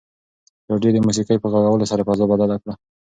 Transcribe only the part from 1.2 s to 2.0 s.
په غږولو